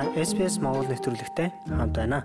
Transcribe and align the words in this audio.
Та 0.00 0.08
SPS 0.16 0.56
Монгол 0.64 0.88
нэвтрүүлэгтэй 0.88 1.52
хамт 1.68 1.92
байна. 1.92 2.24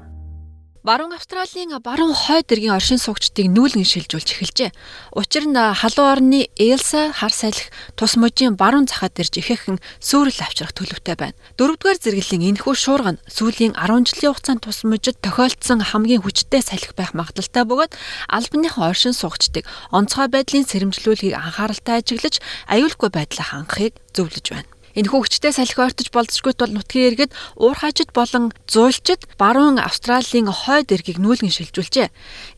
Баруун 0.80 1.12
Австралийн 1.12 1.76
баруун 1.84 2.16
хойд 2.16 2.48
эргийн 2.48 2.72
оршин 2.72 2.96
суугчдыг 2.96 3.52
нүүлгэн 3.52 3.84
шилжүүлж 3.84 4.32
эхэлжээ. 4.32 4.72
Учир 5.12 5.44
нь 5.44 5.60
халуун 5.60 6.08
орны 6.08 6.48
Элса 6.56 7.12
хар 7.12 7.36
салхи 7.36 7.68
тус 8.00 8.16
мужийн 8.16 8.56
баруун 8.56 8.88
захад 8.88 9.20
ирж 9.20 9.36
ихээхэн 9.36 9.84
сүрэл 10.00 10.40
авчрах 10.40 10.72
төлөвтэй 10.72 11.20
байна. 11.20 11.36
Дөрөвдүгээр 11.60 12.00
зэрэглэлийн 12.00 12.56
энэхүү 12.56 12.76
шуурга 12.80 13.20
нь 13.20 13.24
сүүлийн 13.28 13.76
10 13.76 14.08
жилийн 14.08 14.32
хугацаанд 14.32 14.64
тус 14.64 14.88
мужид 14.88 15.20
тохиолдсон 15.20 15.84
хамгийн 15.84 16.24
хүчтэй 16.24 16.64
салхи 16.64 16.96
байх 16.96 17.12
магадлалтай 17.12 17.68
бөгөөд 17.68 17.92
албаныхан 18.32 18.88
оршин 18.88 19.12
суугчдыг 19.12 19.68
онцгой 19.92 20.32
байдлын 20.32 20.64
сэрэмжлүүлгийг 20.64 21.36
анхааралтай 21.36 22.00
ажиглаж 22.00 22.40
аюулгүй 22.72 23.12
байдлаа 23.12 23.52
хангахыг 23.52 24.00
зөвлөж 24.16 24.48
байна. 24.48 24.75
Энэ 24.96 25.12
хөвгчтэй 25.12 25.52
салхи 25.52 25.80
ойртож 25.84 26.08
болцсгүй 26.16 26.54
тул 26.56 26.72
нутгийн 26.72 27.12
иргэд 27.12 27.32
уурхаажид 27.60 28.16
болон 28.16 28.56
зуйлчид 28.68 29.28
баруун 29.36 29.80
Австралийн 29.80 30.48
хойд 30.48 30.96
эргийг 30.96 31.20
нүүлгэн 31.20 31.52
шилжүүлжээ. 31.52 32.10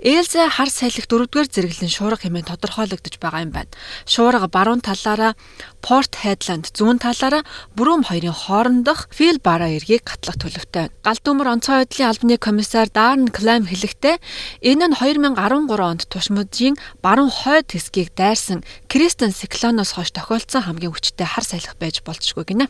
Элза 0.06 0.50
хар 0.54 0.70
салхи 0.70 1.02
дөрөвдүгээр 1.10 1.50
зэрэглэн 1.50 1.90
шуурга 1.90 2.26
хэмээн 2.28 2.50
тодорхойлогдож 2.50 3.16
байгаа 3.18 3.42
юм 3.46 3.52
байна. 3.56 3.74
Шуурга 4.06 4.46
баруун 4.46 4.86
талаараа 4.86 5.34
Порт 5.82 6.20
Хайдланд 6.20 6.74
зүүн 6.76 7.00
талаараа 7.02 7.42
Бүрүүм 7.78 8.10
хоёрын 8.10 8.36
хоорондох 8.36 9.08
Фил 9.14 9.40
Бара 9.40 9.70
эргийг 9.72 10.04
гатлах 10.04 10.38
төлөвтэй 10.42 10.92
өмөр 11.38 11.54
онцгой 11.54 11.86
байдлын 11.86 12.10
албаны 12.10 12.38
комиссар 12.42 12.90
Дарн 12.90 13.28
Клайм 13.30 13.70
хэлэхдээ 13.70 14.18
энэ 14.66 14.86
нь 14.90 14.96
2013 14.98 15.38
онд 15.70 16.02
тушмуудын 16.10 16.76
баруун 17.06 17.30
хойд 17.30 17.72
хэсгийг 17.72 18.16
дайрсан 18.18 18.66
Кристен 18.90 19.32
циклоноос 19.32 19.94
хойш 19.94 20.12
тохиолдсон 20.18 20.66
хамгийн 20.66 20.92
хүчтэй 20.92 21.28
хар 21.30 21.46
салхи 21.46 21.78
байж 21.80 22.02
болж 22.02 22.27
болцшгүй 22.28 22.44
гинэ. 22.44 22.68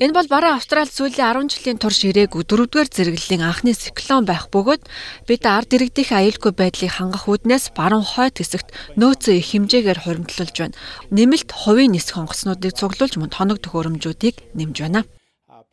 Энэ 0.00 0.16
бол 0.16 0.28
бараа 0.28 0.56
Австрали 0.56 0.88
сүүлийн 0.88 1.48
10 1.48 1.52
жилийн 1.52 1.78
турш 1.78 2.00
ирээгүй 2.08 2.42
дөрөвдүгээр 2.48 2.88
зэрэглэлийн 2.88 3.44
анхны 3.44 3.76
циклон 3.76 4.24
байх 4.24 4.48
бөгөөд 4.48 4.82
бид 5.28 5.42
ард 5.44 5.70
иргэдийн 5.76 6.16
аюулгүй 6.16 6.52
байдлыг 6.56 6.92
хангах 6.96 7.28
үүднээс 7.28 7.76
баруун 7.76 8.04
хойд 8.04 8.40
хэсэгт 8.40 8.72
нөөцөө 8.96 9.34
их 9.36 9.48
хэмжээгээр 9.52 10.00
хуримтлуулж 10.04 10.56
байна. 10.56 10.78
Нэмэлт 11.12 11.50
хувийн 11.52 11.92
нисэх 11.92 12.16
онгоцнуудыг 12.16 12.72
цуглуулж 12.72 13.14
мөн 13.20 13.30
тоног 13.32 13.60
төхөөрөмжүүдийг 13.60 14.56
нэмж 14.56 14.78
байна. 14.80 15.04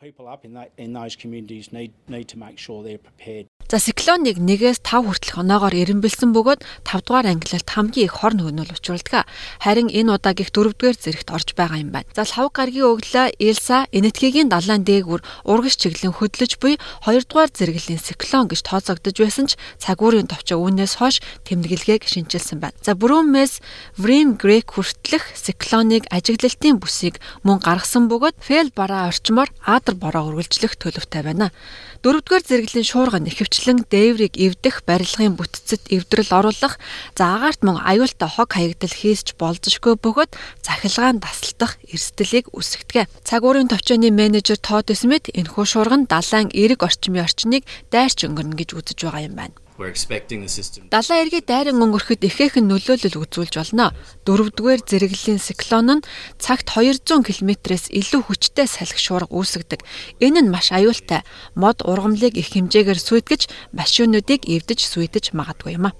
People 0.01 0.25
up 0.27 0.45
in 0.45 0.57
that 0.57 0.73
in 0.81 0.93
those 0.93 1.15
communities 1.15 1.69
need 1.71 1.93
need 2.09 2.25
to 2.33 2.37
make 2.39 2.57
sure 2.57 2.81
they're 2.81 2.97
prepared. 2.97 3.45
За 3.71 3.79
циклоныг 3.79 4.35
1-ээс 4.35 4.83
5 4.83 5.07
хүртэлх 5.07 5.39
оноогоор 5.39 5.71
эренбэлсэн 5.71 6.35
бөгөөд 6.35 6.59
5 6.83 7.07
дугаар 7.07 7.31
ангилалд 7.31 7.63
хамгийн 7.71 8.11
их 8.11 8.19
хорн 8.19 8.43
хөнөөл 8.43 8.75
учруулдаг. 8.75 9.23
Харин 9.63 9.87
энэ 9.87 10.11
удаад 10.19 10.43
их 10.43 10.51
4 10.51 10.75
дугаар 10.75 10.99
зэрэгт 10.99 11.31
орж 11.31 11.55
байгаа 11.55 11.79
юм 11.79 11.95
байна. 11.95 12.11
За 12.11 12.27
лав 12.27 12.51
гаргийн 12.51 12.99
өглөө 12.99 13.39
Элса 13.39 13.87
энэтхэгийн 13.95 14.51
далайн 14.51 14.83
дээгүр 14.83 15.23
урагш 15.47 15.79
чиглэн 15.79 16.11
хөдлөж 16.11 16.59
буй 16.59 16.83
2 17.07 17.23
дугаар 17.31 17.47
зэрэглэлийн 17.47 18.03
циклон 18.03 18.51
гэж 18.51 18.59
тооцогдож 18.59 19.15
байсан 19.15 19.47
ч 19.47 19.55
цагуурын 19.79 20.27
товчоо 20.27 20.59
үүнээс 20.67 20.99
хойш 20.99 21.23
тэмдэглэгээг 21.47 22.03
шинжилсэн 22.11 22.59
байна. 22.59 22.75
За 22.83 22.91
бүрүүмээс 22.99 23.63
Врим 23.95 24.35
Грек 24.35 24.75
хүртэлх 24.75 25.31
циклоныг 25.39 26.11
ажиглалтын 26.11 26.75
бүсийг 26.75 27.23
мөн 27.47 27.63
гаргасан 27.63 28.11
бөгөөд 28.11 28.35
Фэл 28.43 28.75
бараа 28.75 29.07
орчмоор 29.07 29.47
Адар 29.63 29.95
бороо 29.95 30.35
үргэлжлэх 30.35 30.75
төлөвтэй 30.75 31.23
байна. 31.23 31.55
Дөрөвдүгээр 32.01 32.43
зэрэглэлийн 32.49 32.89
шуурга 32.89 33.21
нэхвчлэн 33.61 33.85
дээврийг 33.93 34.33
эвдэх 34.41 34.81
барилгын 34.89 35.37
бүтцэд 35.37 35.93
эвдрэл 35.93 36.33
оруулах, 36.33 36.81
за 37.13 37.37
агаарт 37.37 37.61
мөн 37.61 37.77
аюултай 37.77 38.25
хог 38.25 38.57
хаягдал 38.57 38.89
хийсч 38.89 39.37
болзошгүй 39.37 40.01
бөгөөд 40.01 40.33
захилгаан 40.65 41.21
тасалдах 41.21 41.77
эрсдлийг 41.85 42.49
үүсгэдэг. 42.57 43.05
Цагуурын 43.21 43.69
товчооны 43.69 44.09
менежер 44.09 44.57
Тод 44.57 44.89
Смит 44.97 45.29
энэхүү 45.29 45.65
шуурга 45.69 45.97
нь 46.01 46.09
далайн 46.09 46.49
эрэг 46.49 46.81
орчмын 46.81 47.21
орчныг 47.21 47.63
дайрч 47.93 48.25
өнгөрнө 48.25 48.57
гэж 48.57 48.69
үзэж 48.73 48.97
байгаа 49.05 49.29
юм 49.29 49.37
байна. 49.37 49.53
Далайн 50.93 51.21
эргээ 51.25 51.43
дайран 51.47 51.81
өнгөрөхөд 51.81 52.21
ихээхэн 52.21 52.65
нөлөөлөл 52.69 53.21
үзүүлж 53.23 53.53
болно. 53.57 53.93
Дөрөвдүгээр 54.27 54.81
зэрэглэлийн 54.85 55.41
циклон 55.41 55.89
нь 56.01 56.05
цагт 56.37 56.69
200 56.73 57.25
км-с 57.25 57.89
илүү 57.89 58.21
хүчтэй 58.29 58.67
салхи 58.69 59.01
шуурга 59.01 59.33
үүсгдэг. 59.33 59.81
Энэ 60.21 60.45
нь 60.45 60.53
маш 60.53 60.69
аюултай. 60.75 61.25
Мод 61.57 61.81
ургамлыг 61.81 62.37
их 62.37 62.53
хэмжээгээр 62.53 62.99
сүйтгэж 63.01 63.41
машинуудыг 63.73 64.45
эвдэж 64.45 64.79
сүйдэж 64.85 65.33
магадгүй 65.37 65.77
юм 65.79 65.89
а. 65.89 65.95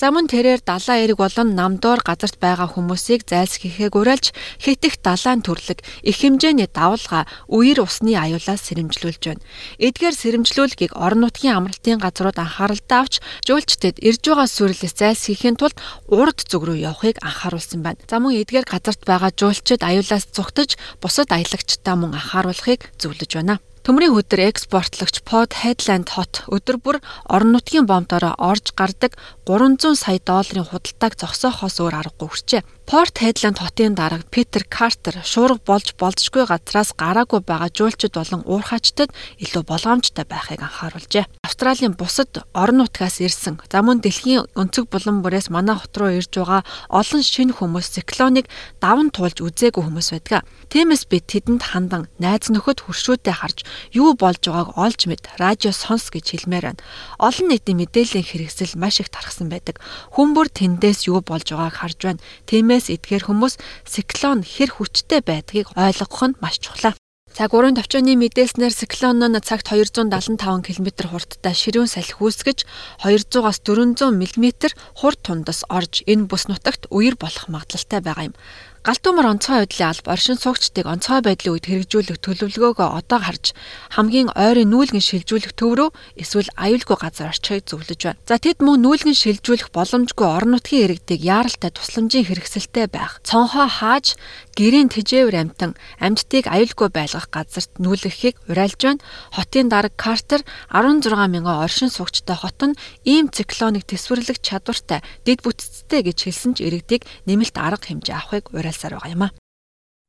За 0.00 0.08
мөн 0.08 0.32
тэрээр 0.32 0.64
далайн 0.64 1.04
эрэг 1.04 1.20
болон 1.20 1.52
намдоор 1.52 2.00
газарт 2.00 2.40
байгаа 2.40 2.72
хүмүүсийг 2.72 3.28
зайлсхийхээ 3.28 3.92
гурайлж 3.92 4.32
хитэх 4.56 4.96
далайн 5.04 5.44
төрлөг 5.44 5.84
их 5.84 6.16
хэмжээний 6.24 6.72
давалгаа 6.72 7.28
үер 7.52 7.84
усны 7.84 8.16
аюулаас 8.16 8.64
сэрэмжлүүлж 8.64 9.20
байна. 9.28 9.44
Эдгээр 9.76 10.16
сэрэмжлүүлгийг 10.16 10.96
орон 10.96 11.28
нутгийн 11.28 11.60
амралтын 11.60 12.00
газрууд 12.00 12.40
анхааралтай 12.40 12.96
авч 12.96 13.14
жуулчдад 13.44 14.00
ирж 14.00 14.24
байгаа 14.24 14.48
сүрлээс 14.48 14.96
зайлсхийхийн 14.96 15.60
тулд 15.60 15.76
урд 16.08 16.48
зүг 16.48 16.64
рүү 16.64 16.80
явахыг 16.80 17.20
анхааруулсан 17.20 17.84
байна. 17.84 18.00
За 18.08 18.24
мөн 18.24 18.40
эдгээр 18.40 18.64
газарт 18.64 19.04
байгаа 19.04 19.36
жуулчид 19.36 19.84
аюулаас 19.84 20.32
зугтаж 20.32 20.80
бусад 21.04 21.28
аялагчдаа 21.28 22.00
мөн 22.00 22.16
анхааруулахыг 22.16 22.88
зөвлөж 22.96 23.36
байна. 23.36 23.60
Төмрийн 23.80 24.12
хөдөр 24.12 24.44
экспортлогч 24.44 25.24
Pod 25.24 25.56
Headland 25.56 26.12
Hot 26.12 26.44
өдөр 26.52 26.76
бүр 26.84 26.96
орон 27.24 27.56
нутгийн 27.56 27.88
бомдороо 27.88 28.36
орж 28.36 28.76
гардаг 28.76 29.16
300 29.48 29.96
сая 29.96 30.20
долларын 30.20 30.68
худалдааг 30.68 31.16
зогсоохоос 31.16 31.80
өөр 31.80 31.96
аргагүй 31.96 32.28
хүрчээ. 32.28 32.62
Port 32.90 33.20
Headland 33.22 33.60
хотын 33.62 33.94
дарга 33.94 34.24
Питер 34.34 34.64
Картер 34.66 35.20
шуурга 35.22 35.62
болж 35.62 35.92
болзошгүй 35.94 36.42
газраас 36.50 36.90
гараагүй 36.98 37.38
байгаа 37.46 37.70
жуулчид 37.70 38.16
болон 38.18 38.42
уурхаачдад 38.42 39.14
илүү 39.38 39.62
болгоомжтой 39.62 40.26
байхыг 40.26 40.58
анхааруулжээ. 40.58 41.30
Австралийн 41.46 41.94
бусад 41.94 42.42
орон 42.50 42.82
нутгаас 42.82 43.22
ирсэн 43.22 43.62
за 43.70 43.86
мөн 43.86 44.02
дэлхийн 44.02 44.50
өнцөг 44.58 44.90
булан 44.90 45.22
бүрээс 45.22 45.54
манай 45.54 45.78
хот 45.78 45.94
руу 46.02 46.18
ирж 46.18 46.34
байгаа 46.34 46.66
олон 46.90 47.22
шинэ 47.22 47.54
хүмүүс 47.62 47.94
циклоныг 47.94 48.50
даван 48.82 49.14
туулж 49.14 49.38
үзээгүй 49.38 49.86
хүмүүс 49.86 50.10
байдаг. 50.10 50.42
Тиймээс 50.74 51.06
би 51.06 51.22
тэдэнд 51.22 51.62
хандан 51.70 52.10
найз 52.18 52.50
нөхөд 52.50 52.90
хуршүүдэд 52.90 53.38
харж 53.38 53.62
юу 53.94 54.18
болж 54.18 54.42
байгааг 54.42 54.74
олж 54.74 55.00
мэд 55.06 55.30
радио 55.38 55.70
сонс 55.70 56.10
гэж 56.10 56.42
хэлмээр 56.42 56.74
байна. 56.74 56.82
Олон 57.22 57.54
нийтийн 57.54 57.78
мэдээллийн 57.78 58.26
хэрэгсэл 58.26 58.74
маш 58.74 58.98
их 58.98 59.14
тархсан 59.14 59.46
байдаг. 59.46 59.78
Хүн 60.14 60.34
бүр 60.34 60.50
тэндээс 60.50 61.06
юу 61.06 61.22
болж 61.22 61.50
байгааг 61.50 61.74
харж 61.74 61.98
байна. 62.02 62.22
Тиймээс 62.46 62.79
Тиймээс 62.80 62.96
эдгээр 62.96 63.24
хүмүүс 63.28 63.54
циклон 63.84 64.40
хэр 64.40 64.72
хүчтэй 64.72 65.20
байдгийг 65.20 65.68
ойлгох 65.76 66.32
нь 66.32 66.38
маш 66.40 66.56
чухал. 66.64 66.96
Цаг 67.28 67.52
урын 67.52 67.76
төвчөөний 67.76 68.16
мэдээснээр 68.16 68.72
циклон 68.72 69.20
нь 69.20 69.36
цагт 69.44 69.68
275 69.68 70.64
км 70.64 70.88
хурдтай 71.12 71.52
ширүүн 71.52 71.92
салхи 71.92 72.16
үүсгэж 72.16 72.64
200-аас 73.04 73.60
400 73.68 74.16
мм 74.16 74.48
хурд 74.96 75.20
тундас 75.20 75.68
орж 75.68 76.00
энэ 76.08 76.24
бүс 76.24 76.48
нутагт 76.48 76.88
үер 76.88 77.20
болох 77.20 77.52
магадлалтай 77.52 78.00
байгаа 78.00 78.32
юм. 78.32 78.34
Галт 78.80 79.02
төмөр 79.04 79.36
онцгой 79.36 79.60
байдлын 79.60 79.92
алба 79.92 80.16
оршин 80.16 80.40
суугчдыг 80.40 80.88
онцгой 80.88 81.20
байдлын 81.20 81.52
үед 81.52 81.68
хэрэгжүүлэх 81.68 82.16
төлөвлөгөөгөө 82.24 82.88
одоо 82.96 83.20
харж 83.20 83.52
хамгийн 83.92 84.32
ойрын 84.32 84.72
нүүлгэн 84.72 85.04
шилжүүлэх 85.04 85.52
төв 85.52 85.76
рүү 85.76 85.88
эсвэл 86.16 86.48
аюулгүй 86.56 86.96
газар 86.96 87.28
орчихыг 87.28 87.68
зөвлөж 87.68 88.00
байна. 88.00 88.20
За 88.24 88.40
тэд 88.40 88.64
мөн 88.64 88.80
нүүлгэн 88.80 89.12
шилжүүлэх 89.12 89.68
боломжгүй 89.76 90.24
орон 90.24 90.56
нутгийн 90.56 90.96
иргэдийг 90.96 91.20
яаралтай 91.20 91.76
тусламжийн 91.76 92.24
хэрэгсэлтэй 92.24 92.88
байх, 92.88 93.20
цонхоо 93.20 93.68
хааж 93.68 94.16
гэрийн 94.56 94.88
тэжээвэр 94.88 95.36
амтан 95.36 95.76
амьдтыг 96.00 96.48
аюулгүй 96.48 96.88
байлгах 96.88 97.28
газарт 97.28 97.76
нүүлгэхийг 97.76 98.40
уриалж 98.48 98.80
байна. 98.80 99.04
Хотын 99.36 99.68
дарга 99.68 99.92
Картер 99.92 100.40
16 100.72 101.04
мянган 101.28 101.60
оршин 101.60 101.92
суугчтай 101.92 102.36
хот 102.40 102.56
нь 102.64 102.78
ийм 103.04 103.28
циклоныг 103.28 103.84
төсвөрлөх 103.84 104.40
чадвартай, 104.40 105.04
дэд 105.28 105.44
бүтцтэй 105.44 106.00
гэж 106.00 106.18
хэлсэн 106.24 106.56
ч 106.56 106.64
иргэдийг 106.64 107.04
нэмэлт 107.28 107.56
арга 107.60 107.84
хэмжээ 107.84 108.16
авахыг 108.16 108.48
уриалж 108.56 108.69
уриалсаар 108.70 108.94
байгаа 108.94 109.14
юм 109.14 109.22
а. 109.22 109.30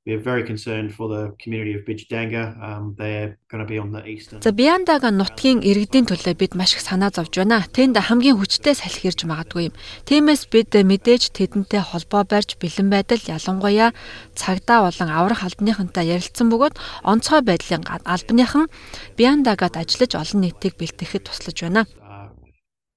We 0.04 0.14
are 0.14 0.24
very 0.34 0.44
concerned 0.44 0.96
for 0.96 1.08
the 1.08 1.30
community 1.38 1.76
of 1.78 1.86
Bijadanga. 1.86 2.58
Um 2.58 2.96
they're 2.98 3.38
going 3.52 3.62
to 3.62 3.70
be 3.70 3.78
on 3.78 3.92
the 3.92 4.02
eastern. 4.14 4.42
За 4.42 4.52
Биандага 4.52 5.12
нутгийн 5.14 5.62
иргэдийн 5.62 6.10
төлөө 6.10 6.34
бид 6.42 6.56
маш 6.58 6.74
их 6.74 6.82
санаа 6.82 7.14
зовж 7.14 7.38
байна. 7.38 7.62
Тэнд 7.70 8.02
хамгийн 8.02 8.42
хүчтэй 8.42 8.74
салхи 8.74 9.14
ирж 9.14 9.30
магадгүй 9.30 9.70
юм. 9.70 9.78
Тиймээс 10.10 10.50
бид 10.50 10.74
мэдээж 10.74 11.38
тэдэнтэй 11.38 11.86
холбоо 11.86 12.26
барьж 12.26 12.58
бэлэн 12.58 12.90
байдал 12.90 13.22
ялангуяа 13.22 13.94
цагдаа 14.34 14.90
болон 14.90 15.10
аврах 15.14 15.46
албаныхантай 15.46 16.10
ярилцсан 16.10 16.50
бөгөөд 16.50 16.82
онцгой 17.06 17.46
байдлын 17.46 17.86
албаныхан 17.86 18.74
Биандагад 19.18 19.78
ажиллаж 19.78 20.18
олон 20.18 20.50
нийтийг 20.50 20.82
бэлтгэхэд 20.82 21.30
туслаж 21.30 21.58
байна. 21.62 21.86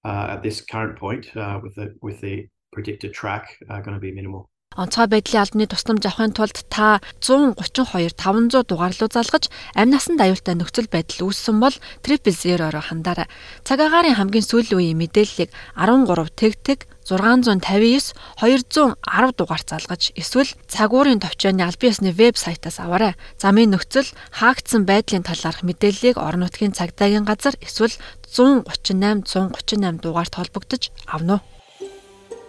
Uh, 0.04 0.36
at 0.36 0.42
this 0.42 0.60
current 0.60 0.96
point 1.00 1.24
uh, 1.34 1.56
with 1.64 1.74
the 1.76 1.96
with 2.04 2.20
the 2.20 2.44
predicted 2.74 3.14
track 3.14 3.56
are 3.70 3.80
uh, 3.80 3.80
going 3.80 3.94
to 3.94 4.00
be 4.00 4.12
minimal. 4.12 4.50
Онцгой 4.74 5.06
байдлын 5.06 5.42
албаны 5.46 5.66
тусламж 5.70 6.02
авахын 6.06 6.34
тулд 6.34 6.58
та 6.66 6.98
132 7.22 8.10
500 8.18 8.66
дугаар 8.66 8.94
руу 8.98 9.06
залгаж 9.06 9.46
амь 9.78 9.94
насанд 9.94 10.18
аюултай 10.18 10.58
нөхцөл 10.58 10.90
байдал 10.90 11.30
үүссэн 11.30 11.62
бол 11.62 11.76
000-оор 12.02 12.76
хандаарай. 12.82 13.30
Цаг 13.62 13.78
агаарын 13.78 14.18
хамгийн 14.18 14.42
сүүлийн 14.42 14.78
үеийн 14.78 14.98
мэдээллийг 14.98 15.50
13 15.78 16.26
тэгтэг 16.34 16.90
659 17.06 18.18
210 18.42 19.38
дугаар 19.38 19.62
залгаж 19.62 20.10
эсвэл 20.18 20.50
цагуурын 20.66 21.22
товчооны 21.22 21.62
албан 21.62 21.90
ёсны 21.92 22.10
вебсайтаас 22.10 22.82
аваарай. 22.82 23.14
Замын 23.38 23.70
нөхцөл 23.70 24.08
хаагдсан 24.34 24.82
байдлын 24.90 25.22
талаарх 25.22 25.62
мэдээллийг 25.62 26.16
орон 26.18 26.42
нутгийн 26.48 26.74
цагдаагийн 26.74 27.28
газар 27.28 27.54
эсвэл 27.60 27.94
138 28.26 29.22
138 29.22 30.02
дугаарт 30.02 30.34
холбогдож 30.34 30.90
авна 31.06 31.38
уу? 31.38 31.53